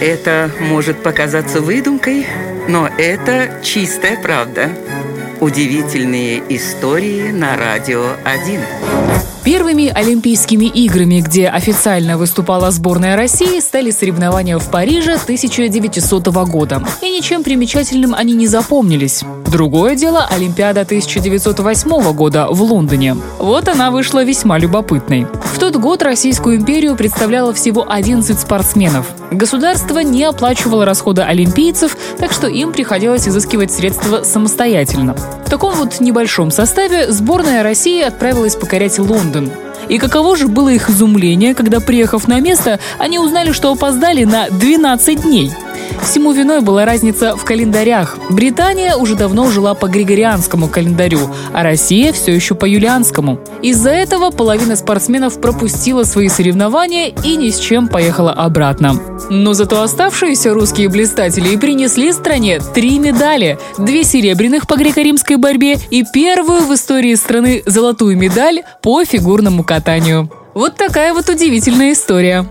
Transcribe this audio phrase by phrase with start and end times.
[0.00, 2.24] Это может показаться выдумкой,
[2.68, 4.70] но это чистая правда.
[5.40, 8.60] Удивительные истории на радио 1.
[9.42, 16.86] Первыми Олимпийскими играми, где официально выступала сборная России, стали соревнования в Париже 1900 года.
[17.02, 19.24] И ничем примечательным они не запомнились.
[19.50, 23.16] Другое дело– Олимпиада 1908 года в Лондоне.
[23.38, 25.26] Вот она вышла весьма любопытной.
[25.54, 29.06] В тот год Российскую империю представляло всего 11 спортсменов.
[29.30, 35.16] Государство не оплачивало расходы олимпийцев, так что им приходилось изыскивать средства самостоятельно.
[35.46, 39.50] В таком вот небольшом составе сборная России отправилась покорять Лондон.
[39.88, 44.50] И каково же было их изумление, когда, приехав на место, они узнали, что опоздали на
[44.50, 45.50] 12 дней–
[46.02, 48.16] Всему виной была разница в календарях.
[48.30, 51.20] Британия уже давно жила по григорианскому календарю,
[51.52, 53.40] а Россия все еще по юлианскому.
[53.62, 58.94] Из-за этого половина спортсменов пропустила свои соревнования и ни с чем поехала обратно.
[59.30, 63.58] Но зато оставшиеся русские блистатели принесли стране три медали.
[63.76, 70.30] Две серебряных по греко-римской борьбе и первую в истории страны золотую медаль по фигурному катанию.
[70.54, 72.46] Вот такая вот удивительная история.